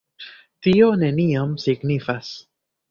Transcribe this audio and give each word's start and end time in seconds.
Tio 0.67 0.89
nenion 1.03 1.55
signifas. 1.67 2.35